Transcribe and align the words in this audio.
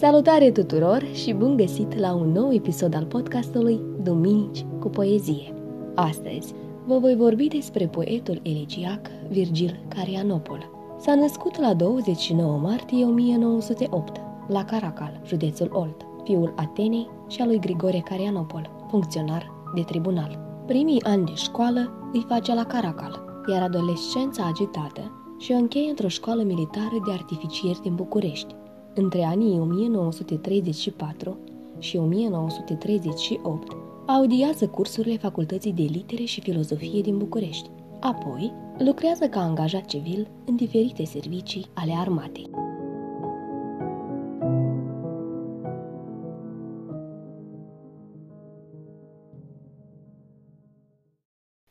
Salutare 0.00 0.50
tuturor 0.50 1.04
și 1.12 1.32
bun 1.32 1.56
găsit 1.56 1.98
la 1.98 2.14
un 2.14 2.32
nou 2.32 2.52
episod 2.52 2.94
al 2.94 3.04
podcastului 3.04 3.80
Duminici 4.02 4.64
cu 4.80 4.88
poezie. 4.88 5.54
Astăzi 5.94 6.54
vă 6.86 6.98
voi 6.98 7.16
vorbi 7.16 7.48
despre 7.48 7.86
poetul 7.86 8.40
elegiac 8.42 9.00
Virgil 9.28 9.80
Carianopol. 9.88 10.70
S-a 10.98 11.14
născut 11.14 11.60
la 11.60 11.74
29 11.74 12.58
martie 12.58 13.04
1908 13.04 14.20
la 14.48 14.64
Caracal, 14.64 15.20
județul 15.26 15.70
Olt, 15.72 16.06
fiul 16.24 16.54
Atenei 16.56 17.08
și 17.28 17.40
a 17.40 17.46
lui 17.46 17.58
Grigore 17.58 18.02
Carianopol, 18.04 18.70
funcționar 18.90 19.50
de 19.74 19.82
tribunal. 19.82 20.62
Primii 20.66 21.02
ani 21.02 21.24
de 21.24 21.34
școală 21.34 22.10
îi 22.12 22.24
face 22.28 22.54
la 22.54 22.64
Caracal, 22.64 23.42
iar 23.50 23.62
adolescența 23.62 24.46
agitată 24.46 25.34
și 25.38 25.52
o 25.52 25.56
încheie 25.56 25.88
într-o 25.88 26.08
școală 26.08 26.42
militară 26.42 26.96
de 27.06 27.12
artificieri 27.12 27.80
din 27.82 27.94
București. 27.94 28.54
Între 28.94 29.22
anii 29.22 29.58
1934 29.58 31.38
și 31.78 31.96
1938 31.96 33.76
audiază 34.06 34.68
cursurile 34.68 35.16
Facultății 35.16 35.72
de 35.72 35.82
Litere 35.82 36.24
și 36.24 36.40
Filozofie 36.40 37.00
din 37.00 37.18
București. 37.18 37.70
Apoi, 38.00 38.52
lucrează 38.78 39.28
ca 39.28 39.40
angajat 39.40 39.84
civil 39.84 40.28
în 40.46 40.56
diferite 40.56 41.04
servicii 41.04 41.66
ale 41.74 41.92
armatei. 41.92 42.50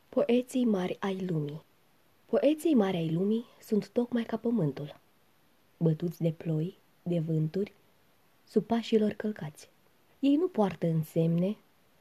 Poeții 0.08 0.64
mari 0.64 0.96
ai 1.00 1.26
lumii 1.28 1.66
Poeții 2.26 2.74
mari 2.74 2.96
ai 2.96 3.10
lumii 3.10 3.44
sunt 3.60 3.88
tocmai 3.88 4.22
ca 4.22 4.36
pământul, 4.36 5.00
bătuți 5.76 6.22
de 6.22 6.30
ploi, 6.30 6.77
de 7.08 7.18
vânturi, 7.18 7.72
sub 8.44 8.64
pașilor 8.64 9.12
călcați. 9.12 9.68
Ei 10.18 10.36
nu 10.36 10.48
poartă 10.48 10.86
însemne, 10.86 11.56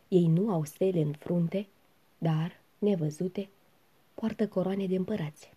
ei 0.08 0.27
nu 0.27 0.50
au 0.50 0.63
stele 0.63 1.02
în 1.02 1.11
frunte, 1.11 1.67
dar, 2.17 2.61
nevăzute, 2.77 3.50
poartă 4.13 4.47
coroane 4.47 4.85
de 4.85 4.95
împărați. 4.95 5.53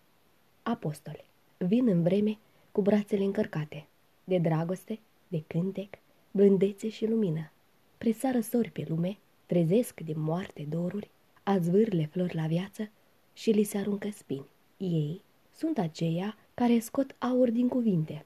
Apostole, 0.63 1.25
vin 1.57 1.87
în 1.87 2.03
vreme 2.03 2.37
cu 2.71 2.81
brațele 2.81 3.23
încărcate, 3.23 3.87
de 4.23 4.37
dragoste, 4.37 4.99
de 5.27 5.43
cântec, 5.47 5.93
blândețe 6.31 6.89
și 6.89 7.07
lumină. 7.07 7.51
Presară 7.97 8.39
sori 8.39 8.69
pe 8.69 8.85
lume, 8.87 9.17
trezesc 9.45 9.99
de 9.99 10.13
moarte 10.15 10.65
doruri, 10.69 11.09
azvârle 11.43 12.05
flori 12.05 12.35
la 12.35 12.47
viață 12.47 12.89
și 13.33 13.51
li 13.51 13.63
se 13.63 13.77
aruncă 13.77 14.09
spini. 14.09 14.45
Ei 14.77 15.21
sunt 15.55 15.77
aceia 15.77 16.37
care 16.53 16.79
scot 16.79 17.15
aur 17.19 17.49
din 17.49 17.67
cuvinte, 17.67 18.25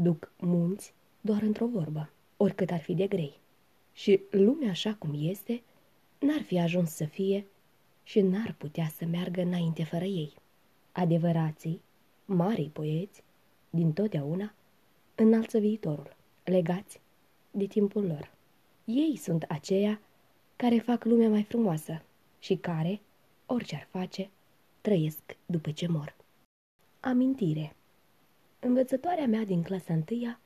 duc 0.00 0.32
munți 0.36 0.94
doar 1.20 1.42
într-o 1.42 1.66
vorbă, 1.66 2.10
oricât 2.36 2.70
ar 2.70 2.80
fi 2.80 2.94
de 2.94 3.06
grei. 3.06 3.38
Și 3.92 4.20
lumea 4.30 4.70
așa 4.70 4.94
cum 4.94 5.10
este, 5.16 5.62
n-ar 6.18 6.42
fi 6.42 6.58
ajuns 6.58 6.90
să 6.90 7.04
fie 7.04 7.46
și 8.02 8.20
n-ar 8.20 8.54
putea 8.58 8.90
să 8.96 9.04
meargă 9.04 9.40
înainte 9.40 9.84
fără 9.84 10.04
ei. 10.04 10.32
Adevărații, 10.92 11.80
marii 12.24 12.68
poeți, 12.68 13.22
din 13.70 13.92
totdeauna, 13.92 14.54
înalță 15.14 15.58
viitorul, 15.58 16.16
legați 16.44 17.00
de 17.50 17.66
timpul 17.66 18.06
lor. 18.06 18.30
Ei 18.84 19.16
sunt 19.16 19.42
aceia 19.42 20.00
care 20.56 20.78
fac 20.78 21.04
lumea 21.04 21.28
mai 21.28 21.42
frumoasă 21.42 22.02
și 22.38 22.56
care, 22.56 23.00
orice 23.46 23.74
ar 23.74 23.86
face, 23.90 24.30
trăiesc 24.80 25.36
după 25.46 25.70
ce 25.70 25.86
mor. 25.86 26.14
Amintire 27.00 27.76
Învățătoarea 28.60 29.26
mea 29.26 29.44
din 29.44 29.62
clasa 29.62 29.92
întâia, 29.92 30.40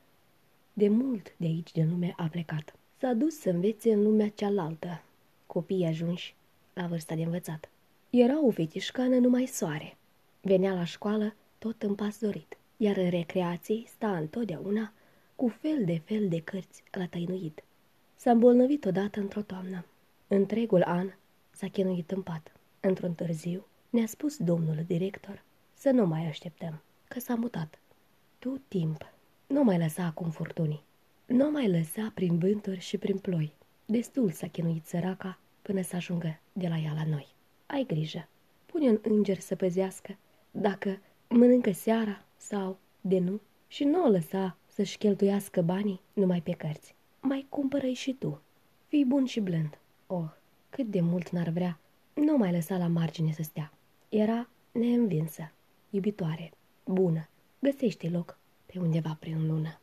de 0.73 0.89
mult 0.89 1.34
de 1.37 1.47
aici 1.47 1.73
de 1.73 1.87
lume 1.91 2.15
a 2.17 2.27
plecat. 2.27 2.75
S-a 2.99 3.12
dus 3.12 3.39
să 3.39 3.50
învețe 3.50 3.93
în 3.93 4.03
lumea 4.03 4.28
cealaltă, 4.28 5.03
copiii 5.47 5.87
ajunși 5.87 6.34
la 6.72 6.87
vârsta 6.87 7.15
de 7.15 7.22
învățat. 7.22 7.69
Era 8.11 8.45
o 8.45 8.51
fetișcană 8.51 9.17
numai 9.17 9.47
soare. 9.47 9.97
Venea 10.41 10.75
la 10.75 10.84
școală 10.84 11.34
tot 11.59 11.83
în 11.83 11.95
pas 11.95 12.19
dorit, 12.19 12.56
iar 12.77 12.97
în 12.97 13.11
recreații 13.11 13.84
sta 13.89 14.17
întotdeauna 14.17 14.93
cu 15.37 15.49
fel 15.49 15.84
de 15.84 16.01
fel 16.05 16.28
de 16.28 16.41
cărți 16.41 16.83
la 16.91 17.06
tăinuit. 17.06 17.62
S-a 18.17 18.31
îmbolnăvit 18.31 18.84
odată 18.84 19.21
într-o 19.21 19.43
toamnă. 19.43 19.84
Întregul 20.28 20.83
an 20.83 21.12
s-a 21.51 21.69
chinuit 21.69 22.11
în 22.11 22.22
pat. 22.22 22.53
Într-un 22.81 23.15
târziu 23.15 23.67
ne-a 23.91 24.06
spus 24.06 24.37
domnul 24.37 24.84
director 24.87 25.43
să 25.75 25.91
nu 25.91 26.06
mai 26.06 26.27
așteptăm, 26.27 26.83
că 27.09 27.21
s-a 27.21 27.34
mutat. 27.34 27.78
Tu 28.42 28.60
timp, 28.69 29.12
nu 29.47 29.62
mai 29.62 29.78
lăsa 29.78 30.04
acum 30.04 30.30
furtunii. 30.30 30.82
Nu 31.26 31.50
mai 31.50 31.70
lăsa 31.70 32.10
prin 32.14 32.38
vânturi 32.38 32.80
și 32.80 32.98
prin 32.98 33.19
ploi. 33.19 33.53
Destul 33.86 34.30
s-a 34.30 34.47
chinuit 34.47 34.86
săraca 34.86 35.38
până 35.62 35.82
să 35.82 35.97
ajungă 35.97 36.41
de 36.53 36.69
la 36.69 36.76
ea 36.76 36.92
la 36.92 37.04
noi. 37.04 37.26
Ai 37.66 37.84
grijă, 37.86 38.28
pune 38.66 38.88
un 38.88 38.98
înger 39.03 39.38
să 39.38 39.54
păzească 39.54 40.16
dacă 40.50 40.98
mănâncă 41.28 41.72
seara 41.72 42.25
sau 42.36 42.78
de 43.00 43.19
nu 43.19 43.41
și 43.69 43.84
nu 43.84 44.04
o 44.04 44.08
lăsa 44.08 44.56
să-și 44.66 44.98
cheltuiască 44.98 45.60
banii 45.60 46.00
numai 46.12 46.41
pe 46.41 46.53
cărți. 46.53 46.94
Mai 47.20 47.47
cumpără 47.48 47.86
și 47.86 48.12
tu. 48.12 48.41
Fii 48.88 49.04
bun 49.04 49.24
și 49.24 49.41
blând. 49.41 49.78
Oh, 50.06 50.30
cât 50.70 50.86
de 50.86 51.00
mult 51.00 51.28
n-ar 51.28 51.48
vrea, 51.48 51.78
nu 52.14 52.36
mai 52.36 52.53
lăsa 52.53 52.76
la 52.76 52.86
margine 52.86 53.32
să 53.32 53.42
stea. 53.42 53.72
Era 54.09 54.48
neînvinsă, 54.72 55.53
iubitoare, 55.91 56.53
bună, 56.84 57.26
găsește 57.65 58.09
loc 58.09 58.39
pe 58.67 58.78
undeva 58.78 59.17
prin 59.21 59.47
lună. 59.47 59.81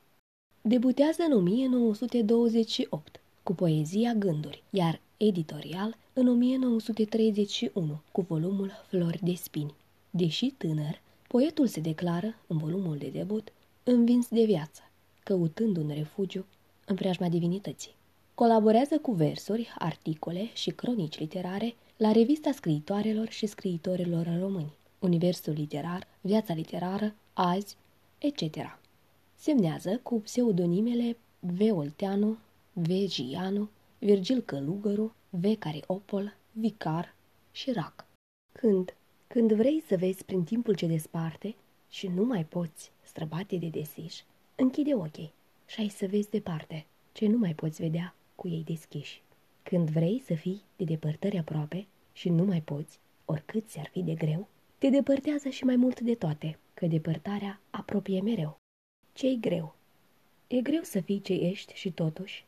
Debutează 0.62 1.24
în 1.24 1.32
1928 1.32 3.20
cu 3.44 3.54
poezia 3.54 4.14
Gânduri, 4.14 4.64
iar 4.70 5.02
editorial 5.18 5.98
în 6.14 6.28
1931 6.28 8.02
cu 8.12 8.22
volumul 8.22 8.72
Flori 8.88 9.20
de 9.24 9.34
spini. 9.34 9.74
Deși 10.10 10.46
tânăr, 10.58 11.02
poetul 11.28 11.68
se 11.68 11.80
declară, 11.80 12.36
în 12.48 12.58
volumul 12.58 12.98
de 12.98 13.08
debut, 13.08 13.52
învins 13.84 14.28
de 14.28 14.44
viață, 14.44 14.82
căutând 15.24 15.78
un 15.78 15.92
refugiu 15.94 16.46
în 16.86 16.96
preajma 16.96 17.30
divinității. 17.30 17.96
Colaborează 18.36 18.98
cu 18.98 19.12
versuri, 19.12 19.74
articole 19.78 20.50
și 20.54 20.70
cronici 20.70 21.20
literare 21.20 21.76
la 21.98 22.12
revista 22.12 22.52
scriitoarelor 22.52 23.30
și 23.30 23.46
scriitorilor 23.46 24.38
români, 24.40 24.74
Universul 25.00 25.54
literar, 25.54 26.08
Viața 26.22 26.54
literară, 26.54 27.16
Azi, 27.34 27.78
etc. 28.18 28.80
Semnează 29.36 30.00
cu 30.04 30.22
pseudonimele 30.22 31.18
V. 31.40 31.60
Olteanu, 31.72 32.38
V. 32.74 32.90
Gianu, 33.06 33.70
Virgil 34.00 34.42
Călugăru, 34.42 35.14
V. 35.30 35.46
Cariopol, 35.60 36.36
Vicar 36.52 37.16
și 37.52 37.72
Rac. 37.72 38.06
Când, 38.52 38.94
când 39.28 39.52
vrei 39.54 39.84
să 39.88 39.96
vezi 39.96 40.24
prin 40.24 40.44
timpul 40.44 40.76
ce 40.76 40.88
desparte 40.88 41.56
și 41.90 42.08
nu 42.08 42.24
mai 42.24 42.46
poți 42.46 42.92
străbate 43.04 43.56
de 43.56 43.68
desiș, 43.68 44.22
închide 44.56 44.96
ochii 44.96 45.34
și 45.66 45.80
ai 45.80 45.88
să 45.88 46.08
vezi 46.08 46.30
departe 46.30 46.86
ce 47.12 47.28
nu 47.28 47.38
mai 47.38 47.54
poți 47.54 47.82
vedea 47.82 48.16
cu 48.36 48.48
ei 48.48 48.64
deschiși. 48.66 49.22
Când 49.64 49.90
vrei 49.90 50.24
să 50.26 50.34
fii 50.34 50.62
de 50.76 50.84
depărtări 50.84 51.38
aproape 51.38 51.88
și 52.14 52.30
nu 52.30 52.44
mai 52.44 52.62
poți, 52.62 53.00
oricât 53.26 53.68
ți-ar 53.68 53.88
fi 53.92 54.02
de 54.02 54.14
greu, 54.14 54.48
te 54.80 54.90
depărtează 54.90 55.50
și 55.50 55.64
mai 55.64 55.76
mult 55.76 56.00
de 56.00 56.16
toate, 56.16 56.58
că 56.74 56.86
depărtarea 56.86 57.60
apropie 57.70 58.22
mereu. 58.22 58.58
Ce-i 59.14 59.38
greu? 59.42 59.76
E 60.48 60.62
greu 60.62 60.82
să 60.82 61.00
fii 61.00 61.22
ce 61.22 61.34
ești 61.34 61.74
și 61.74 61.92
totuși 61.92 62.46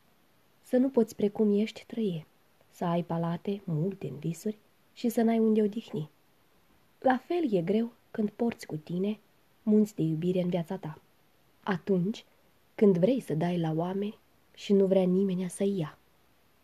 să 0.62 0.78
nu 0.78 0.90
poți 0.90 1.16
precum 1.16 1.60
ești 1.60 1.86
trăie, 1.88 2.26
să 2.70 2.86
ai 2.86 3.04
palate 3.04 3.62
multe 3.64 4.08
în 4.08 4.18
visuri 4.18 4.58
și 4.94 5.10
să 5.10 5.22
n-ai 5.22 5.40
unde 5.40 5.62
odihni. 5.62 6.10
La 7.00 7.18
fel 7.18 7.54
e 7.54 7.62
greu 7.62 7.92
când 8.12 8.30
porți 8.30 8.66
cu 8.66 8.76
tine 8.76 9.20
munți 9.64 9.96
de 9.96 10.02
iubire 10.02 10.42
în 10.42 10.50
viața 10.50 10.78
ta. 10.78 11.02
Atunci 11.64 12.26
când 12.76 12.98
vrei 12.98 13.20
să 13.20 13.34
dai 13.34 13.60
la 13.60 13.74
oameni 13.76 14.18
și 14.54 14.74
nu 14.74 14.86
vrea 14.86 15.04
nimeni 15.04 15.50
să 15.50 15.64
ia. 15.64 15.98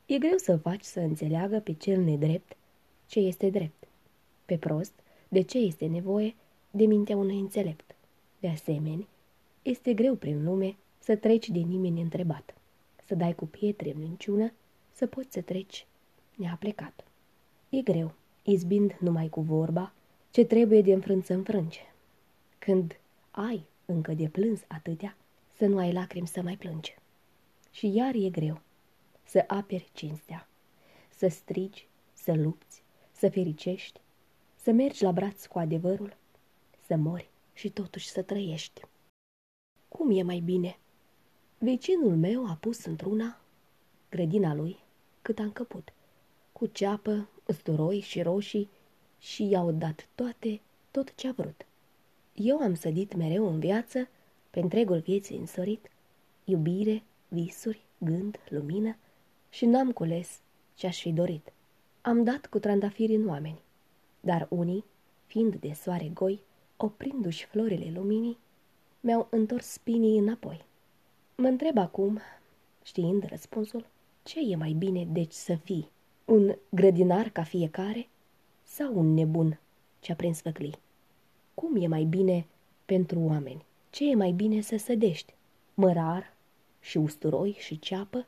E 0.05 0.17
greu 0.17 0.37
să 0.37 0.57
faci 0.57 0.83
să 0.83 0.99
înțeleagă 0.99 1.59
pe 1.59 1.73
cel 1.73 2.01
nedrept 2.01 2.55
ce 3.07 3.19
este 3.19 3.49
drept, 3.49 3.87
pe 4.45 4.57
prost 4.57 4.93
de 5.27 5.41
ce 5.41 5.57
este 5.57 5.85
nevoie 5.85 6.35
de 6.71 6.85
mintea 6.85 7.17
unui 7.17 7.39
înțelept. 7.39 7.95
De 8.39 8.47
asemenea, 8.47 9.07
este 9.61 9.93
greu 9.93 10.15
prin 10.15 10.43
lume 10.43 10.75
să 10.99 11.15
treci 11.15 11.49
de 11.49 11.59
nimeni 11.59 12.01
întrebat, 12.01 12.55
să 13.05 13.15
dai 13.15 13.35
cu 13.35 13.45
pietre 13.45 13.91
în 13.91 13.99
minciună, 13.99 14.51
să 14.91 15.07
poți 15.07 15.33
să 15.33 15.41
treci 15.41 15.85
neaplecat. 16.35 17.05
E 17.69 17.81
greu, 17.81 18.13
izbind 18.43 18.97
numai 18.99 19.29
cu 19.29 19.41
vorba, 19.41 19.93
ce 20.31 20.45
trebuie 20.45 20.81
de 20.81 20.93
înfrânt 20.93 21.25
să 21.25 21.33
înfrânge. 21.33 21.81
Când 22.59 22.99
ai 23.31 23.65
încă 23.85 24.13
de 24.13 24.27
plâns 24.27 24.61
atâtea, 24.67 25.17
să 25.55 25.65
nu 25.65 25.77
ai 25.77 25.93
lacrimi 25.93 26.27
să 26.27 26.41
mai 26.41 26.57
plângi. 26.57 26.95
Și 27.71 27.93
iar 27.93 28.13
e 28.15 28.29
greu 28.29 28.61
să 29.23 29.43
aperi 29.47 29.89
cinstea, 29.93 30.47
să 31.09 31.27
strigi, 31.27 31.87
să 32.13 32.33
lupți, 32.33 32.83
să 33.11 33.29
fericești, 33.29 33.99
să 34.67 34.73
mergi 34.73 35.03
la 35.03 35.11
braț 35.11 35.45
cu 35.45 35.59
adevărul, 35.59 36.17
să 36.85 36.95
mori 36.95 37.29
și 37.53 37.69
totuși 37.69 38.09
să 38.09 38.21
trăiești. 38.21 38.81
Cum 39.87 40.17
e 40.17 40.21
mai 40.21 40.39
bine? 40.39 40.77
Vecinul 41.57 42.15
meu 42.15 42.47
a 42.47 42.57
pus 42.59 42.85
într-una 42.85 43.41
grădina 44.09 44.53
lui 44.53 44.79
cât 45.21 45.39
a 45.39 45.43
încăput, 45.43 45.93
cu 46.51 46.65
ceapă, 46.65 47.29
usturoi 47.45 47.99
și 47.99 48.21
roșii 48.21 48.69
și 49.19 49.49
i-au 49.49 49.71
dat 49.71 50.07
toate 50.15 50.61
tot 50.91 51.15
ce 51.15 51.27
a 51.27 51.31
vrut. 51.31 51.65
Eu 52.33 52.59
am 52.59 52.75
sădit 52.75 53.15
mereu 53.15 53.47
în 53.47 53.59
viață, 53.59 54.07
pe 54.49 54.59
întregul 54.59 54.99
vieții 54.99 55.37
însorit, 55.37 55.89
iubire, 56.43 57.03
visuri, 57.27 57.85
gând, 57.97 58.39
lumină 58.49 58.97
și 59.49 59.65
n-am 59.65 59.91
cules 59.91 60.39
ce-aș 60.75 61.01
fi 61.01 61.11
dorit. 61.11 61.53
Am 62.01 62.23
dat 62.23 62.45
cu 62.45 62.59
trandafiri 62.59 63.15
în 63.15 63.27
oameni, 63.27 63.65
dar 64.19 64.47
unii, 64.49 64.85
fiind 65.25 65.55
de 65.55 65.73
soare 65.73 66.09
goi, 66.13 66.41
oprindu-și 66.77 67.45
florile 67.45 67.91
luminii, 67.95 68.37
mi-au 68.99 69.27
întors 69.29 69.65
spinii 69.65 70.17
înapoi. 70.17 70.65
Mă 71.35 71.47
întreb 71.47 71.77
acum, 71.77 72.19
știind 72.83 73.23
răspunsul, 73.23 73.85
ce 74.23 74.39
e 74.39 74.55
mai 74.55 74.71
bine 74.71 75.05
deci 75.05 75.33
să 75.33 75.55
fii? 75.55 75.89
Un 76.25 76.55
grădinar 76.69 77.29
ca 77.29 77.43
fiecare 77.43 78.07
sau 78.63 78.97
un 78.97 79.13
nebun 79.13 79.59
ce-a 79.99 80.15
prins 80.15 80.41
făclii? 80.41 80.79
Cum 81.53 81.75
e 81.75 81.87
mai 81.87 82.03
bine 82.03 82.47
pentru 82.85 83.19
oameni? 83.19 83.65
Ce 83.89 84.09
e 84.09 84.15
mai 84.15 84.31
bine 84.31 84.61
să 84.61 84.77
sădești? 84.77 85.33
Mărar 85.73 86.33
și 86.79 86.97
usturoi 86.97 87.55
și 87.59 87.79
ceapă? 87.79 88.27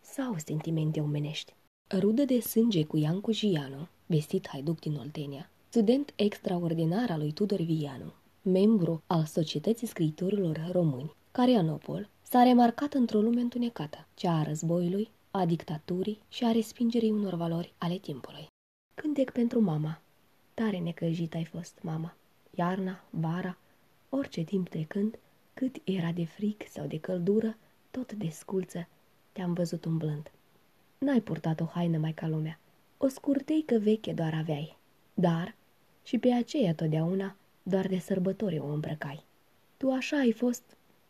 Sau 0.00 0.38
sentimente 0.38 1.00
omenești? 1.00 1.54
Rudă 1.98 2.24
de 2.24 2.40
sânge 2.40 2.84
cu 2.84 2.96
Iancu 2.96 3.32
Gianu, 3.32 3.88
vestit 4.06 4.48
haiduc 4.48 4.80
din 4.80 4.96
Oltenia, 4.96 5.50
student 5.68 6.12
extraordinar 6.16 7.10
al 7.10 7.18
lui 7.18 7.32
Tudor 7.32 7.60
Vianu, 7.60 8.12
membru 8.42 9.02
al 9.06 9.24
Societății 9.24 9.86
Scriitorilor 9.86 10.68
Români, 10.72 11.14
Carianopol, 11.32 12.08
s-a 12.22 12.42
remarcat 12.42 12.94
într-o 12.94 13.20
lume 13.20 13.40
întunecată, 13.40 14.06
cea 14.14 14.38
a 14.38 14.42
războiului, 14.42 15.08
a 15.30 15.44
dictaturii 15.44 16.18
și 16.28 16.44
a 16.44 16.52
respingerii 16.52 17.10
unor 17.10 17.34
valori 17.34 17.72
ale 17.78 17.96
timpului. 17.96 18.46
Cântec 18.94 19.30
pentru 19.30 19.60
mama. 19.60 20.00
Tare 20.54 20.78
necăjit 20.78 21.34
ai 21.34 21.44
fost, 21.44 21.78
mama. 21.82 22.14
Iarna, 22.50 23.04
vara, 23.10 23.58
orice 24.08 24.42
timp 24.42 24.68
trecând, 24.68 25.18
cât 25.54 25.76
era 25.84 26.12
de 26.12 26.24
fric 26.24 26.68
sau 26.68 26.86
de 26.86 26.98
căldură, 26.98 27.56
tot 27.90 28.12
de 28.12 28.28
sculță, 28.28 28.88
te-am 29.32 29.52
văzut 29.52 29.84
umblând. 29.84 30.30
N-ai 30.98 31.20
purtat 31.20 31.60
o 31.60 31.64
haină 31.64 31.98
mai 31.98 32.12
ca 32.12 32.28
lumea, 32.28 32.58
o 32.96 33.08
scurteică 33.08 33.78
veche 33.78 34.12
doar 34.12 34.34
aveai, 34.34 34.76
dar 35.14 35.54
și 36.04 36.18
pe 36.18 36.32
aceea 36.32 36.74
totdeauna 36.74 37.36
doar 37.62 37.86
de 37.86 37.98
sărbători 37.98 38.58
o 38.58 38.66
îmbrăcai. 38.66 39.24
Tu 39.76 39.90
așa 39.90 40.16
ai 40.16 40.32
fost 40.32 40.62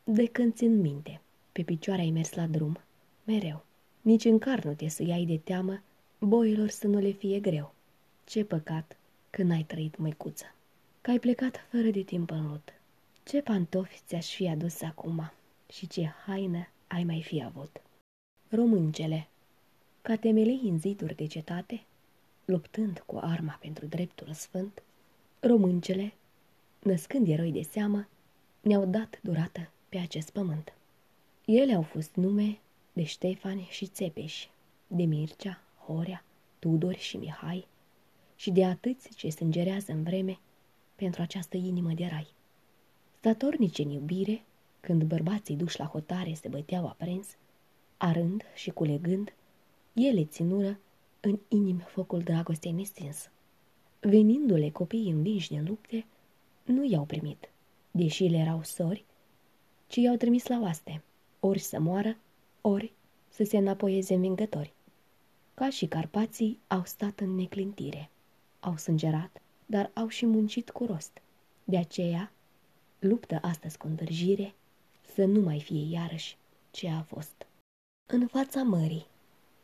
de 0.05 0.27
când 0.27 0.55
țin 0.55 0.81
minte. 0.81 1.21
Pe 1.53 1.63
picioare 1.63 2.01
ai 2.01 2.11
mers 2.11 2.33
la 2.33 2.47
drum, 2.47 2.79
mereu. 3.25 3.65
Nici 4.01 4.25
în 4.25 4.39
car 4.39 4.65
nu 4.65 4.75
te 4.75 4.89
suiai 4.89 5.25
de 5.25 5.39
teamă, 5.39 5.83
boilor 6.19 6.69
să 6.69 6.87
nu 6.87 6.99
le 6.99 7.11
fie 7.11 7.41
greu. 7.41 7.75
Ce 8.25 8.45
păcat 8.45 8.97
că 9.31 9.43
n-ai 9.43 9.63
trăit, 9.63 9.97
măicuță, 9.97 10.55
că 11.01 11.11
ai 11.11 11.19
plecat 11.19 11.67
fără 11.71 11.89
de 11.91 12.03
timp 12.03 12.31
în 12.31 12.47
lut. 12.49 12.73
Ce 13.25 13.43
pantofi 13.43 14.01
ți-aș 14.07 14.35
fi 14.35 14.49
adus 14.49 14.83
acum 14.83 15.33
și 15.69 15.87
ce 15.87 16.13
haină 16.27 16.69
ai 16.87 17.05
mai 17.05 17.23
fi 17.23 17.45
avut. 17.45 17.81
Româncele, 18.49 19.29
ca 20.07 20.17
temelei 20.17 20.61
în 20.63 20.79
ziduri 20.79 21.15
de 21.15 21.27
cetate, 21.27 21.83
luptând 22.45 23.03
cu 23.07 23.19
arma 23.21 23.59
pentru 23.61 23.87
dreptul 23.87 24.33
sfânt, 24.33 24.83
româncele, 25.41 26.13
născând 26.83 27.29
eroi 27.29 27.53
de 27.53 27.63
seamă, 27.63 28.09
ne-au 28.61 28.85
dat 28.85 29.19
durată 29.23 29.71
pe 29.89 29.99
acest 29.99 30.31
pământ. 30.31 30.73
Ele 31.45 31.75
au 31.75 31.83
fost 31.83 32.15
nume 32.15 32.59
de 32.93 33.03
Ștefani 33.03 33.67
și 33.71 33.87
Țepeș, 33.87 34.47
de 34.87 35.03
Mircea, 35.03 35.61
Horea, 35.87 36.25
Tudor 36.59 36.95
și 36.95 37.17
Mihai 37.17 37.67
și 38.37 38.51
de 38.51 38.65
atâți 38.65 39.15
ce 39.15 39.31
sângerează 39.31 39.93
în 39.93 40.03
vreme 40.03 40.39
pentru 40.95 41.23
această 41.23 41.57
inimă 41.57 41.93
de 41.93 42.07
rai. 42.07 42.29
Statornici 43.19 43.79
în 43.79 43.91
iubire, 43.91 44.43
când 44.81 45.03
bărbații 45.03 45.57
duși 45.57 45.79
la 45.79 45.87
hotare 45.87 46.35
se 46.35 46.49
băteau 46.49 46.87
aprins, 46.87 47.29
arând 47.97 48.43
și 48.55 48.71
culegând, 48.71 49.33
ele 49.97 50.25
ținură 50.25 50.79
în 51.21 51.39
inim 51.49 51.79
focul 51.79 52.21
dragostei 52.21 52.73
nestins. 52.73 53.31
Venindu-le 54.01 54.71
copiii 54.71 55.11
învinși 55.11 55.49
din 55.49 55.65
lupte, 55.65 56.07
nu 56.65 56.85
i-au 56.85 57.05
primit, 57.05 57.49
deși 57.91 58.25
le 58.25 58.37
erau 58.37 58.63
sori, 58.63 59.05
ci 59.87 59.97
i-au 59.97 60.17
trimis 60.17 60.47
la 60.47 60.61
oaste, 60.61 61.03
ori 61.41 61.59
să 61.59 61.81
moară, 61.81 62.17
ori 62.61 62.93
să 63.29 63.45
se 63.45 63.57
înapoieze 63.57 64.15
învingători. 64.15 64.73
Ca 65.55 65.71
și 65.71 65.87
carpații, 65.87 66.59
au 66.67 66.85
stat 66.85 67.21
în 67.21 67.35
neclintire, 67.35 68.11
au 68.61 68.77
sângerat, 68.77 69.43
dar 69.67 69.91
au 69.95 70.09
și 70.09 70.27
muncit 70.27 70.71
cu 70.71 70.85
rost. 70.85 71.23
De 71.65 71.77
aceea, 71.77 72.33
luptă 72.99 73.39
astăzi 73.43 73.77
cu 73.77 73.87
îndârjire, 73.87 74.55
să 75.15 75.25
nu 75.25 75.41
mai 75.41 75.61
fie 75.61 75.91
iarăși 75.91 76.37
ce 76.71 76.89
a 76.89 77.03
fost. 77.03 77.47
În 78.07 78.27
fața 78.27 78.63
mării, 78.63 79.07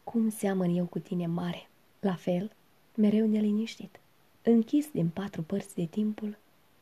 cum 0.04 0.28
seamăn 0.28 0.76
eu 0.76 0.84
cu 0.84 0.98
tine 0.98 1.26
mare, 1.26 1.68
la 2.00 2.14
fel, 2.14 2.50
mereu 2.94 3.26
neliniștit, 3.26 4.00
închis 4.42 4.90
din 4.90 5.08
patru 5.08 5.42
părți 5.42 5.74
de 5.74 5.84
timpul 5.84 6.36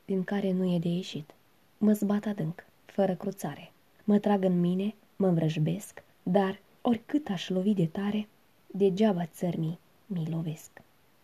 din 0.05 0.25
care 0.25 0.53
nu 0.53 0.75
e 0.75 0.79
de 0.79 0.89
ieșit. 0.89 1.35
Mă 1.79 1.93
zbat 1.93 2.25
adânc, 2.25 2.65
fără 2.85 3.15
cruțare. 3.15 3.73
Mă 4.05 4.19
trag 4.19 4.45
în 4.45 4.61
mine, 4.61 4.95
mă 5.17 5.27
învrăjbesc, 5.27 6.03
dar, 6.23 6.61
oricât 6.81 7.29
aș 7.29 7.49
lovi 7.49 7.75
de 7.75 7.87
tare, 7.87 8.29
degeaba 8.67 9.27
țărmii 9.27 9.79
mi 10.07 10.29
lovesc. 10.31 10.71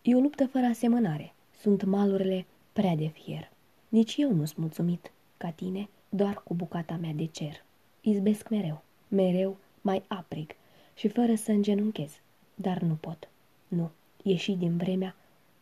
E 0.01 0.15
o 0.15 0.19
luptă 0.19 0.47
fără 0.47 0.65
asemănare. 0.65 1.33
Sunt 1.59 1.83
malurile 1.83 2.45
prea 2.73 2.95
de 2.95 3.07
fier. 3.07 3.51
Nici 3.89 4.15
eu 4.17 4.33
nu-s 4.33 4.53
mulțumit, 4.53 5.11
ca 5.37 5.49
tine, 5.49 5.89
doar 6.09 6.43
cu 6.43 6.53
bucata 6.53 6.97
mea 7.01 7.13
de 7.13 7.25
cer. 7.25 7.63
Izbesc 8.01 8.49
mereu, 8.49 8.83
mereu 9.07 9.57
mai 9.81 10.03
aprig 10.07 10.55
și 10.97 11.07
fără 11.07 11.35
să 11.35 11.51
îngenunchez. 11.51 12.11
Dar 12.55 12.81
nu 12.81 12.93
pot. 12.93 13.29
Nu, 13.67 13.89
ieși 14.23 14.51
din 14.51 14.77
vremea 14.77 15.15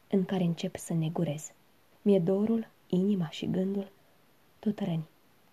în 0.09 0.25
care 0.25 0.43
încep 0.43 0.75
să 0.75 0.93
negurez. 0.93 1.51
Mi-e 2.01 2.19
dorul, 2.19 2.67
inima 2.87 3.29
și 3.29 3.49
gândul, 3.49 3.91
tot 4.59 4.79
răni, 4.79 5.07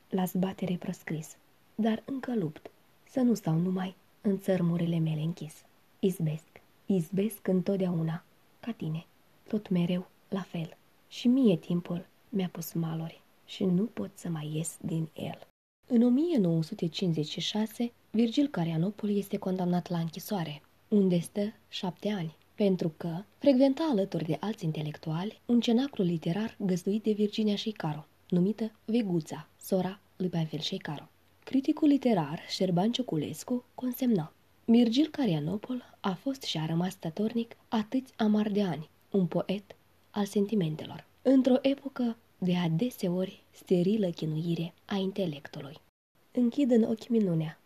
la 0.09 0.25
zbatere 0.25 0.77
proscris, 0.77 1.37
dar 1.75 2.03
încă 2.05 2.35
lupt, 2.35 2.71
să 3.11 3.21
nu 3.21 3.35
stau 3.35 3.55
numai 3.55 3.95
în 4.21 4.39
țărmurile 4.39 4.99
mele 4.99 5.21
închis. 5.21 5.65
Izbesc, 5.99 6.61
izbesc 6.87 7.49
întotdeauna, 7.49 8.25
ca 8.61 8.73
tine, 8.73 9.07
tot 9.49 9.69
mereu 9.69 10.07
la 10.29 10.41
fel. 10.41 10.77
Și 11.09 11.29
mie 11.29 11.57
timpul 11.57 12.07
mi-a 12.29 12.49
pus 12.53 12.73
maluri 12.73 13.21
și 13.45 13.65
nu 13.65 13.85
pot 13.85 14.11
să 14.15 14.29
mai 14.29 14.51
ies 14.55 14.77
din 14.81 15.09
el. 15.15 15.52
În 15.95 16.03
1956, 16.03 17.93
Virgil 18.11 18.49
Carianopol 18.49 19.17
este 19.17 19.37
condamnat 19.37 19.91
la 19.91 19.99
închisoare, 19.99 20.63
unde 20.89 21.19
stă 21.19 21.53
șapte 21.69 22.09
ani, 22.09 22.37
pentru 22.55 22.95
că 22.97 23.25
frecventa 23.39 23.89
alături 23.91 24.25
de 24.25 24.37
alți 24.41 24.65
intelectuali 24.65 25.41
un 25.47 25.61
cenaclu 25.61 26.05
literar 26.05 26.57
găzduit 26.59 27.03
de 27.03 27.13
Virginia 27.13 27.57
Sheikaro, 27.57 28.07
numită 28.29 28.73
Veguța, 28.85 29.49
sora 29.61 30.01
lui 30.17 30.29
Pavel 30.29 30.61
Sheikaro. 30.61 31.09
Criticul 31.45 31.89
literar 31.89 32.41
Șerban 32.49 32.93
Cioculescu 32.93 33.65
consemna 33.75 34.33
Virgil 34.65 35.09
Carianopol 35.11 35.97
a 36.01 36.15
fost 36.15 36.43
și 36.43 36.59
a 36.59 36.67
rămas 36.67 36.93
statornic 36.93 37.57
atâți 37.69 38.13
amar 38.17 38.49
de 38.51 38.63
ani, 38.63 38.89
un 39.11 39.27
poet 39.27 39.77
al 40.11 40.25
sentimentelor, 40.25 41.07
într-o 41.23 41.57
epocă 41.63 42.17
de 42.45 42.57
adeseori 42.57 43.43
sterilă 43.51 44.11
chinuire 44.11 44.75
a 44.85 44.95
intelectului. 44.95 45.77
Închid 46.33 46.71
în 46.71 46.83
ochi 46.83 47.09
minunea, 47.09 47.61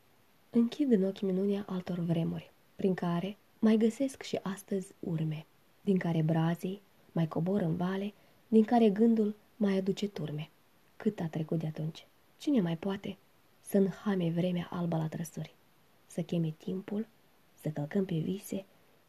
închid 0.50 0.92
în 0.92 1.04
ochi 1.04 1.20
minunea 1.20 1.64
altor 1.68 1.98
vremuri, 1.98 2.50
prin 2.74 2.94
care 2.94 3.36
mai 3.58 3.76
găsesc 3.76 4.22
și 4.22 4.38
astăzi 4.42 4.92
urme, 4.98 5.46
din 5.80 5.98
care 5.98 6.22
brazii 6.22 6.80
mai 7.12 7.28
cobor 7.28 7.60
în 7.60 7.76
vale, 7.76 8.12
din 8.48 8.64
care 8.64 8.90
gândul 8.90 9.34
mai 9.56 9.76
aduce 9.76 10.08
turme. 10.08 10.50
Cât 10.96 11.20
a 11.20 11.26
trecut 11.26 11.58
de 11.58 11.66
atunci? 11.66 12.06
Cine 12.38 12.60
mai 12.60 12.76
poate 12.76 13.16
să 13.60 13.78
înhame 13.78 14.30
vremea 14.30 14.68
albă 14.70 14.96
la 14.96 15.08
trăsuri? 15.08 15.54
Să 16.06 16.22
cheme 16.22 16.54
timpul, 16.58 17.06
să 17.60 17.68
călcăm 17.68 18.04
pe 18.04 18.18
vise, 18.18 18.64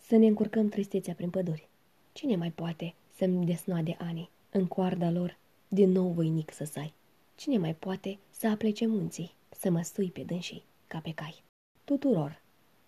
să 0.07 0.15
ne 0.15 0.27
încurcăm 0.27 0.69
tristețea 0.69 1.13
prin 1.13 1.29
păduri? 1.29 1.67
Cine 2.13 2.35
mai 2.35 2.51
poate 2.51 2.93
să-mi 3.15 3.45
desnoade 3.45 3.95
ani 3.99 4.29
în 4.51 4.65
coarda 4.65 5.09
lor 5.09 5.37
din 5.67 5.91
nou 5.91 6.09
voinic 6.09 6.53
să 6.53 6.65
sai? 6.65 6.93
Cine 7.35 7.57
mai 7.57 7.75
poate 7.75 8.17
să 8.29 8.47
aplece 8.47 8.85
munții, 8.85 9.33
să 9.49 9.69
mă 9.69 9.81
stui 9.81 10.11
pe 10.11 10.21
dânsii 10.21 10.63
ca 10.87 10.99
pe 10.99 11.11
cai? 11.13 11.43
Tuturor, 11.83 12.41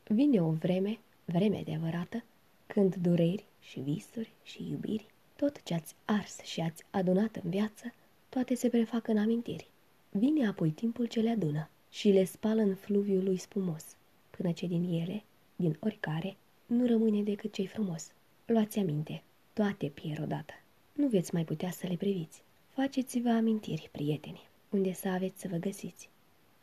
vine 0.08 0.42
o 0.42 0.50
vreme, 0.50 1.00
vreme 1.26 1.58
adevărată, 1.58 2.24
când 2.68 2.96
dureri 2.96 3.46
și 3.60 3.80
visuri 3.80 4.32
și 4.44 4.70
iubiri, 4.70 5.06
tot 5.36 5.64
ce 5.64 5.74
ați 5.74 5.96
ars 6.06 6.40
și 6.40 6.62
ați 6.62 6.84
adunat 6.90 7.36
în 7.36 7.50
viață, 7.50 7.94
toate 8.30 8.56
se 8.56 8.70
prefac 8.70 9.08
în 9.08 9.18
amintiri. 9.18 9.70
Vine 10.10 10.48
apoi 10.48 10.72
timpul 10.72 11.06
ce 11.06 11.20
le 11.20 11.30
adună, 11.30 11.70
și 11.90 12.10
le 12.10 12.24
spală 12.24 12.62
în 12.62 12.76
fluviul 12.76 13.24
lui 13.24 13.38
spumos, 13.38 13.86
până 14.30 14.52
ce 14.52 14.66
din 14.66 14.84
ele, 14.84 15.24
din 15.56 15.78
oricare, 15.80 16.38
nu 16.66 16.86
rămâne 16.86 17.24
decât 17.24 17.54
cei 17.54 17.68
frumos. 17.68 18.12
Luați 18.46 18.80
aminte, 18.80 19.24
toate 19.54 19.88
pierd 19.88 20.22
odată. 20.22 20.54
Nu 20.94 21.08
veți 21.08 21.34
mai 21.34 21.44
putea 21.44 21.72
să 21.72 21.88
le 21.88 21.96
priviți. 21.96 22.44
Faceți-vă 22.80 23.30
amintiri, 23.30 23.90
prieteni, 23.92 24.48
unde 24.70 24.94
să 24.94 25.08
aveți 25.08 25.42
să 25.42 25.48
vă 25.48 25.56
găsiți. 25.56 26.10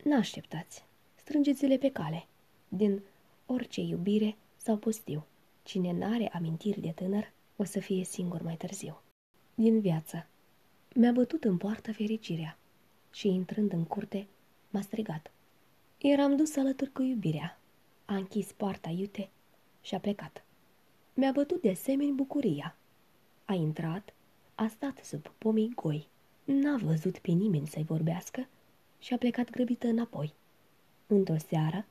N-așteptați, 0.04 0.84
strângeți-le 1.14 1.78
pe 1.78 1.90
cale, 1.90 2.26
din 2.68 3.02
orice 3.46 3.80
iubire 3.80 4.36
sau 4.56 4.76
pustiu. 4.76 5.26
Cine 5.62 5.92
n-are 5.92 6.28
amintiri 6.28 6.80
de 6.80 6.90
tânăr, 6.90 7.32
o 7.56 7.64
să 7.64 7.80
fie 7.80 8.04
singur 8.04 8.42
mai 8.42 8.56
târziu. 8.56 9.00
Din 9.54 9.80
viață. 9.80 10.26
Mi-a 10.94 11.12
bătut 11.12 11.44
în 11.44 11.56
poartă 11.56 11.92
fericirea 11.92 12.58
și, 13.12 13.28
intrând 13.28 13.72
în 13.72 13.84
curte, 13.84 14.26
m-a 14.70 14.80
strigat. 14.80 15.30
Eram 15.98 16.36
dus 16.36 16.56
alături 16.56 16.92
cu 16.92 17.02
iubirea. 17.02 17.58
A 18.04 18.14
închis 18.14 18.52
poarta 18.52 18.88
iute 18.88 19.28
și 19.80 19.94
a 19.94 19.98
plecat. 19.98 20.44
Mi-a 21.14 21.32
bătut 21.32 21.60
de 21.60 21.70
asemenea 21.70 22.14
bucuria. 22.14 22.76
A 23.44 23.54
intrat, 23.54 24.14
a 24.58 24.68
stat 24.68 25.04
sub 25.04 25.26
pomii 25.38 25.72
goi. 25.74 26.08
N-a 26.44 26.76
văzut 26.76 27.18
pe 27.18 27.30
nimeni 27.30 27.66
să-i 27.66 27.84
vorbească 27.84 28.48
și 28.98 29.14
a 29.14 29.16
plecat 29.16 29.50
grăbită 29.50 29.86
înapoi. 29.86 30.34
Într-o 31.06 31.36
seară, 31.36 31.86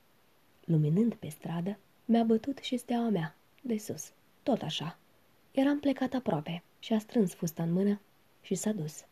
luminând 0.65 1.13
pe 1.13 1.29
stradă, 1.29 1.77
mi-a 2.05 2.23
bătut 2.23 2.57
și 2.57 2.77
steaua 2.77 3.09
mea, 3.09 3.35
de 3.61 3.77
sus, 3.77 4.11
tot 4.43 4.61
așa. 4.61 4.97
Eram 5.51 5.79
plecat 5.79 6.13
aproape 6.13 6.63
și 6.79 6.93
a 6.93 6.99
strâns 6.99 7.33
fusta 7.33 7.63
în 7.63 7.71
mână 7.71 7.99
și 8.41 8.55
s-a 8.55 8.71
dus. 8.71 9.05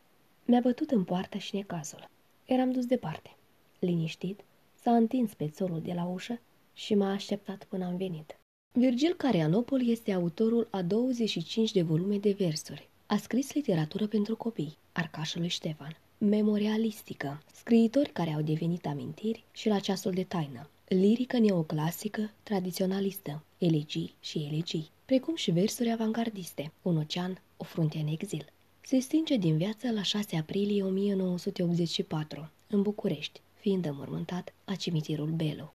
Mi-a 0.45 0.59
bătut 0.59 0.91
în 0.91 1.03
poartă 1.03 1.37
și 1.37 1.55
necazul. 1.55 2.09
Eram 2.45 2.71
dus 2.71 2.85
departe. 2.85 3.35
Liniștit, 3.79 4.43
s-a 4.75 4.95
întins 4.95 5.33
pe 5.33 5.49
țolul 5.49 5.81
de 5.81 5.93
la 5.93 6.05
ușă 6.05 6.39
și 6.73 6.95
m-a 6.95 7.11
așteptat 7.11 7.63
până 7.63 7.85
am 7.85 7.97
venit. 7.97 8.37
Virgil 8.71 9.13
Carianopol 9.13 9.87
este 9.87 10.11
autorul 10.11 10.67
a 10.71 10.81
25 10.81 11.71
de 11.71 11.81
volume 11.81 12.17
de 12.17 12.31
versuri. 12.31 12.91
A 13.05 13.17
scris 13.17 13.53
literatură 13.53 14.07
pentru 14.07 14.35
copii, 14.35 14.77
Arcașul 14.91 15.39
lui 15.39 15.49
Ștefan, 15.49 15.97
memorialistică, 16.17 17.41
scriitori 17.53 18.09
care 18.09 18.33
au 18.33 18.41
devenit 18.41 18.85
amintiri 18.85 19.43
și 19.51 19.67
la 19.67 19.79
ceasul 19.79 20.11
de 20.11 20.23
taină, 20.23 20.69
lirică 20.87 21.39
neoclasică, 21.39 22.31
tradiționalistă, 22.43 23.43
elegii 23.57 24.15
și 24.19 24.47
elegii, 24.51 24.89
precum 25.05 25.35
și 25.35 25.51
versuri 25.51 25.91
avangardiste, 25.91 26.71
un 26.81 26.97
ocean, 26.97 27.41
o 27.57 27.63
frunte 27.63 27.97
în 27.97 28.07
exil. 28.07 28.45
Se 28.81 28.99
stinge 28.99 29.37
din 29.37 29.57
viață 29.57 29.91
la 29.91 30.01
6 30.01 30.37
aprilie 30.37 30.83
1984, 30.83 32.49
în 32.67 32.81
București, 32.81 33.41
fiind 33.59 33.85
înmormântat 33.85 34.53
la 34.65 34.75
cimitirul 34.75 35.29
Belu. 35.29 35.73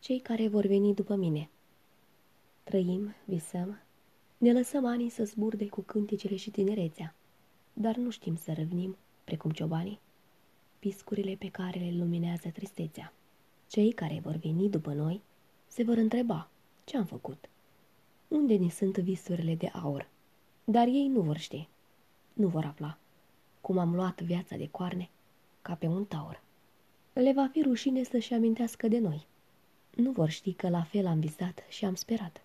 Cei 0.00 0.20
care 0.20 0.48
vor 0.48 0.66
veni 0.66 0.94
după 0.94 1.14
mine. 1.14 1.48
Trăim, 2.62 3.14
visăm, 3.24 3.80
ne 4.38 4.52
lăsăm 4.52 4.86
anii 4.86 5.08
să 5.08 5.24
zburde 5.24 5.68
cu 5.68 5.80
cântecele 5.80 6.36
și 6.36 6.50
tinerețea, 6.50 7.14
dar 7.72 7.96
nu 7.96 8.10
știm 8.10 8.36
să 8.36 8.52
răvnim, 8.52 8.96
precum 9.24 9.50
ciobanii, 9.50 10.00
piscurile 10.78 11.34
pe 11.34 11.48
care 11.50 11.78
le 11.78 11.96
luminează 11.96 12.48
tristețea. 12.48 13.12
Cei 13.66 13.92
care 13.92 14.20
vor 14.22 14.34
veni 14.34 14.68
după 14.68 14.92
noi 14.92 15.22
se 15.66 15.82
vor 15.82 15.96
întreba 15.96 16.48
ce 16.84 16.96
am 16.96 17.04
făcut, 17.04 17.48
unde 18.28 18.56
ne 18.56 18.68
sunt 18.68 18.98
visurile 18.98 19.54
de 19.54 19.66
aur, 19.66 20.08
dar 20.64 20.86
ei 20.86 21.08
nu 21.08 21.20
vor 21.20 21.36
ști, 21.36 21.68
nu 22.32 22.48
vor 22.48 22.64
afla 22.64 22.98
cum 23.60 23.78
am 23.78 23.94
luat 23.94 24.20
viața 24.20 24.56
de 24.56 24.68
coarne 24.68 25.10
ca 25.62 25.74
pe 25.74 25.86
un 25.86 26.04
taur. 26.04 26.42
Le 27.12 27.32
va 27.32 27.48
fi 27.52 27.62
rușine 27.62 28.02
să-și 28.02 28.34
amintească 28.34 28.88
de 28.88 28.98
noi. 28.98 29.26
Nu 29.94 30.10
vor 30.10 30.28
ști 30.28 30.52
că 30.52 30.68
la 30.68 30.82
fel 30.82 31.06
am 31.06 31.20
visat 31.20 31.64
și 31.68 31.84
am 31.84 31.94
sperat. 31.94 32.42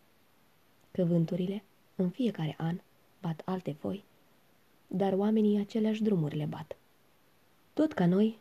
Că 0.91 1.03
vânturile, 1.03 1.63
în 1.95 2.09
fiecare 2.09 2.55
an, 2.57 2.79
bat 3.21 3.41
alte 3.45 3.71
foi, 3.71 4.03
dar 4.87 5.13
oamenii 5.13 5.59
aceleași 5.59 6.03
drumuri 6.03 6.35
le 6.35 6.45
bat. 6.45 6.77
Tot 7.73 7.93
ca 7.93 8.05
noi, 8.05 8.39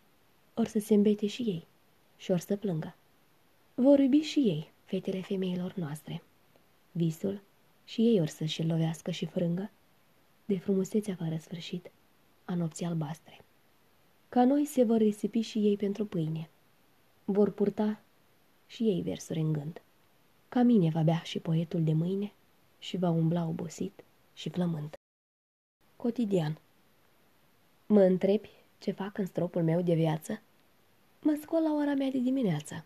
or 0.55 0.67
să 0.67 0.79
se 0.79 0.95
îmbete 0.95 1.27
și 1.27 1.43
ei 1.43 1.67
și 2.17 2.31
or 2.31 2.39
să 2.39 2.57
plângă. 2.57 2.95
Vor 3.75 3.99
iubi 3.99 4.19
și 4.19 4.39
ei, 4.39 4.73
fetele 4.85 5.21
femeilor 5.21 5.75
noastre. 5.75 6.23
Visul 6.93 7.41
și 7.85 8.01
ei 8.01 8.21
or 8.21 8.27
să-și 8.27 8.63
lovească 8.63 9.11
și 9.11 9.27
frângă 9.27 9.71
de 10.45 10.59
frumusețea 10.59 11.15
fără 11.15 11.37
sfârșit 11.37 11.91
a 12.45 12.55
nopții 12.55 12.87
albastre. 12.87 13.45
Ca 14.29 14.45
noi 14.45 14.65
se 14.65 14.85
vor 14.85 14.97
risipi 14.97 15.41
și 15.41 15.59
ei 15.59 15.77
pentru 15.77 16.07
pâine. 16.07 16.51
Vor 17.25 17.51
purta 17.51 18.01
și 18.67 18.83
ei 18.83 19.03
versuri 19.03 19.39
în 19.39 19.53
gând. 19.53 19.83
Ca 20.49 20.63
mine 20.63 20.91
va 20.91 21.03
bea 21.03 21.23
și 21.23 21.39
poetul 21.39 21.83
de 21.85 21.93
mâine 21.93 22.33
și 22.83 22.97
va 22.97 23.09
umbla 23.09 23.47
obosit 23.47 24.05
și 24.33 24.51
flământ. 24.51 24.95
Cotidian 25.97 26.59
Mă 27.87 28.03
întrebi 28.03 28.51
ce 28.79 28.91
fac 28.91 29.19
în 29.19 29.27
stropul 29.27 29.63
meu 29.63 29.83
de 29.83 29.95
viață? 29.95 30.41
Mă 31.21 31.39
scol 31.41 31.63
la 31.63 31.73
ora 31.73 31.95
mea 31.95 32.11
de 32.11 32.19
dimineață. 32.19 32.85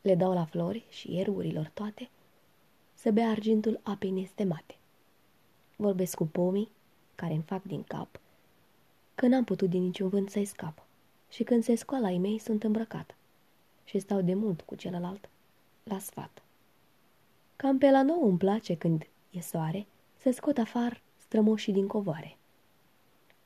Le 0.00 0.14
dau 0.14 0.32
la 0.32 0.44
flori 0.44 0.84
și 0.88 1.12
ierburilor 1.14 1.70
toate 1.74 2.08
să 2.94 3.10
bea 3.10 3.28
argintul 3.28 3.80
apei 3.82 4.10
nestemate. 4.10 4.76
Vorbesc 5.76 6.16
cu 6.16 6.26
pomii 6.26 6.70
care 7.14 7.32
îmi 7.32 7.42
fac 7.42 7.62
din 7.62 7.82
cap 7.82 8.20
că 9.14 9.26
n-am 9.26 9.44
putut 9.44 9.70
din 9.70 9.82
niciun 9.82 10.08
vânt 10.08 10.30
să-i 10.30 10.44
scap 10.44 10.86
și 11.28 11.42
când 11.42 11.62
se 11.64 11.74
scoală 11.74 12.06
ai 12.06 12.18
mei 12.18 12.38
sunt 12.38 12.62
îmbrăcat 12.64 13.16
și 13.84 13.98
stau 13.98 14.20
de 14.20 14.34
mult 14.34 14.60
cu 14.60 14.74
celălalt 14.74 15.28
la 15.82 15.98
sfat. 15.98 16.42
Cam 17.58 17.78
pe 17.78 17.90
la 17.90 18.02
nou 18.02 18.28
îmi 18.28 18.38
place 18.38 18.76
când 18.76 19.06
e 19.30 19.40
soare 19.40 19.86
să 20.16 20.30
scot 20.30 20.58
afar 20.58 21.00
strămoșii 21.16 21.72
din 21.72 21.86
covoare. 21.86 22.36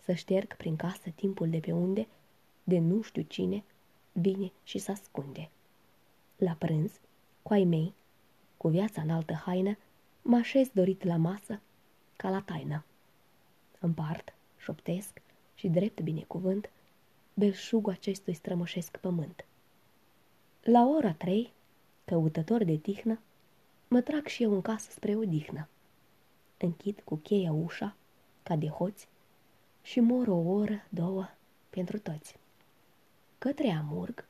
Să 0.05 0.13
șterg 0.13 0.57
prin 0.57 0.77
casă 0.77 1.11
timpul 1.15 1.51
de 1.51 1.59
pe 1.59 1.73
unde, 1.73 2.07
de 2.65 2.79
nu 2.79 3.03
știu 3.03 3.23
cine, 3.23 3.65
vine 4.13 4.53
și 4.63 4.79
se 4.79 4.91
ascunde. 4.91 5.51
La 6.37 6.53
prânz, 6.53 6.93
cu 7.43 7.53
ai 7.53 7.65
mei, 7.65 7.95
cu 8.57 8.69
viața 8.69 9.03
în 9.03 9.11
altă 9.11 9.33
haină, 9.33 9.77
mă 10.23 10.37
așez 10.37 10.69
dorit 10.73 11.03
la 11.05 11.17
masă, 11.17 11.61
ca 12.17 12.31
la 12.31 12.41
taină. 12.41 12.85
Împart, 13.79 14.35
șoptesc 14.59 15.23
și 15.55 15.69
drept 15.69 16.01
binecuvânt, 16.01 16.71
belșugul 17.35 17.93
acestui 17.93 18.35
strămoșesc 18.35 18.97
pământ. 18.97 19.45
La 20.63 20.87
ora 20.87 21.13
trei, 21.13 21.53
căutător 22.05 22.65
de 22.65 22.77
tihnă, 22.77 23.19
mă 23.93 24.01
trag 24.01 24.27
și 24.27 24.43
eu 24.43 24.53
în 24.53 24.63
casă 24.63 24.91
spre 24.91 25.17
odihnă. 25.17 25.69
Închid 26.59 27.01
cu 27.05 27.17
cheia 27.17 27.53
ușa, 27.53 27.97
ca 28.43 28.57
de 28.57 28.69
hoți, 28.69 29.09
și 29.83 30.01
mor 30.01 30.27
o 30.29 30.37
oră, 30.37 30.87
două, 30.89 31.29
pentru 31.71 31.99
toți. 31.99 32.37
Către 33.39 33.71
amurg, 33.71 34.25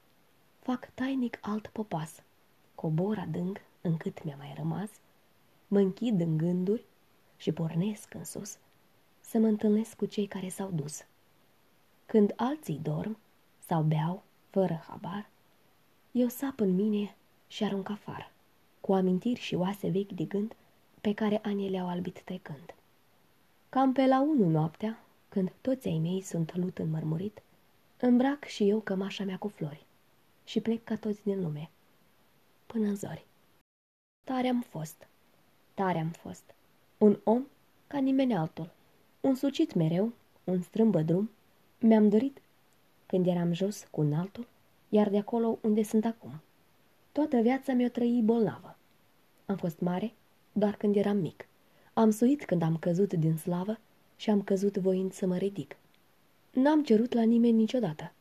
fac 0.61 0.91
tainic 0.95 1.39
alt 1.41 1.67
popas, 1.67 2.23
cobor 2.75 3.19
adânc 3.19 3.61
încât 3.81 4.25
mi-a 4.25 4.37
mai 4.37 4.53
rămas, 4.57 4.91
mă 5.69 5.79
închid 5.79 6.21
în 6.21 6.37
gânduri 6.37 6.85
și 7.37 7.53
pornesc 7.53 8.15
în 8.15 8.25
sus 8.25 8.59
să 9.21 9.39
mă 9.39 9.47
întâlnesc 9.47 9.97
cu 9.97 10.07
cei 10.07 10.27
care 10.27 10.49
s-au 10.49 10.71
dus. 10.71 11.05
Când 12.07 12.33
alții 12.37 12.79
dorm 12.83 13.19
sau 13.67 13.83
beau, 13.83 14.23
fără 14.51 14.85
habar, 14.89 15.29
eu 16.13 16.29
sap 16.29 16.61
în 16.61 16.75
mine 16.75 17.17
și 17.47 17.65
arunc 17.65 17.89
afară, 17.89 18.32
cu 18.83 18.93
amintiri 18.93 19.41
și 19.41 19.55
oase 19.55 19.89
vechi 19.89 20.13
de 20.13 20.25
gând 20.25 20.55
pe 21.01 21.15
care 21.15 21.41
anii 21.43 21.71
le-au 21.71 21.89
albit 21.89 22.23
trecând. 22.23 22.75
Cam 23.69 23.93
pe 23.93 24.07
la 24.07 24.21
unu 24.21 24.49
noaptea, 24.49 24.99
când 25.29 25.53
toți 25.61 25.89
ai 25.89 25.99
mei 25.99 26.21
sunt 26.21 26.57
lut 26.57 26.79
înmărmurit, 26.79 27.43
îmbrac 28.01 28.45
și 28.45 28.69
eu 28.69 28.81
cămașa 28.81 29.25
mea 29.25 29.39
cu 29.39 29.49
flori 29.49 29.87
și 30.45 30.61
plec 30.61 30.85
ca 30.85 30.97
toți 30.97 31.23
din 31.23 31.43
lume, 31.43 31.71
până 32.67 32.87
în 32.87 32.95
zori. 32.95 33.25
Tare 34.25 34.49
am 34.49 34.61
fost, 34.61 35.07
tare 35.75 35.99
am 35.99 36.11
fost, 36.11 36.55
un 36.99 37.19
om 37.25 37.43
ca 37.87 37.99
nimeni 37.99 38.37
altul, 38.37 38.71
un 39.21 39.35
sucit 39.35 39.75
mereu, 39.75 40.13
un 40.45 40.63
strâmbă 40.63 41.03
drum, 41.03 41.31
mi-am 41.79 42.09
dorit 42.09 42.41
când 43.07 43.27
eram 43.27 43.53
jos 43.53 43.87
cu 43.91 44.01
un 44.01 44.13
altul, 44.13 44.47
iar 44.89 45.09
de 45.09 45.19
acolo 45.19 45.59
unde 45.63 45.83
sunt 45.83 46.05
acum. 46.05 46.41
Toată 47.13 47.41
viața 47.41 47.73
mi-o 47.73 47.89
trăi 47.89 48.21
bolnavă. 48.25 48.77
Am 49.47 49.57
fost 49.57 49.81
mare 49.81 50.13
doar 50.53 50.77
când 50.77 50.97
eram 50.97 51.17
mic. 51.17 51.47
Am 51.93 52.11
suit 52.11 52.45
când 52.45 52.63
am 52.63 52.77
căzut 52.77 53.13
din 53.13 53.37
slavă 53.37 53.79
și 54.17 54.31
am 54.31 54.43
căzut 54.43 54.77
voind 54.77 55.13
să 55.13 55.27
mă 55.27 55.37
ridic. 55.37 55.77
N-am 56.51 56.85
cerut 56.85 57.13
la 57.13 57.23
nimeni 57.23 57.57
niciodată. 57.57 58.13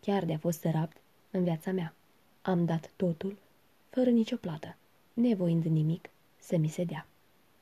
Chiar 0.00 0.24
de-a 0.24 0.38
fost 0.38 0.60
sărapt 0.60 0.96
în 1.30 1.42
viața 1.42 1.72
mea. 1.72 1.94
Am 2.42 2.64
dat 2.64 2.90
totul, 2.96 3.36
fără 3.90 4.10
nicio 4.10 4.36
plată, 4.36 4.76
nevoind 5.12 5.64
nimic 5.64 6.10
să 6.38 6.56
mi 6.56 6.68
se 6.68 6.84
dea. 6.84 7.06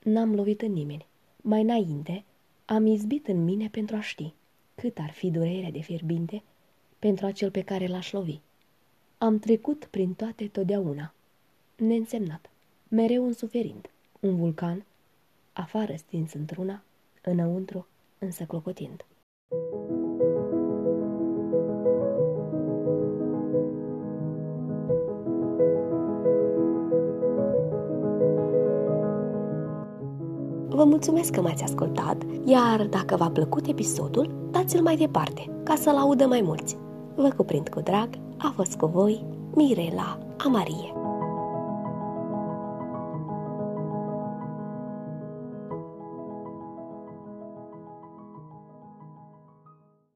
N-am 0.02 0.34
lovit 0.34 0.62
în 0.62 0.72
nimeni. 0.72 1.06
Mai 1.36 1.62
înainte, 1.62 2.24
am 2.64 2.86
izbit 2.86 3.26
în 3.28 3.44
mine 3.44 3.68
pentru 3.68 3.96
a 3.96 4.00
ști 4.00 4.32
cât 4.74 4.98
ar 4.98 5.10
fi 5.10 5.30
durerea 5.30 5.70
de 5.70 5.80
fierbinte 5.80 6.42
pentru 6.98 7.26
acel 7.26 7.50
pe 7.50 7.62
care 7.62 7.86
l-aș 7.86 8.12
lovi. 8.12 8.38
Am 9.18 9.38
trecut 9.38 9.84
prin 9.90 10.14
toate 10.14 10.48
totdeauna. 10.48 11.12
Neînsemnat, 11.76 12.50
mereu 12.88 13.26
însuferind, 13.26 13.90
un 14.20 14.36
vulcan, 14.36 14.84
afară 15.52 15.94
stins 15.96 16.32
într-una, 16.32 16.82
înăuntru, 17.22 17.86
însă 18.18 18.44
clocotind. 18.44 19.04
Vă 30.68 30.84
mulțumesc 30.84 31.32
că 31.32 31.40
m-ați 31.40 31.62
ascultat, 31.62 32.22
iar 32.44 32.86
dacă 32.86 33.16
v-a 33.16 33.30
plăcut 33.30 33.66
episodul, 33.66 34.48
dați-l 34.50 34.82
mai 34.82 34.96
departe, 34.96 35.50
ca 35.62 35.74
să-l 35.74 35.96
audă 35.96 36.26
mai 36.26 36.40
mulți. 36.40 36.76
Vă 37.14 37.28
cuprind 37.36 37.68
cu 37.68 37.80
drag, 37.80 38.08
a 38.38 38.52
fost 38.56 38.76
cu 38.76 38.86
voi 38.86 39.24
Mirela 39.54 40.18
Amarie. 40.44 41.05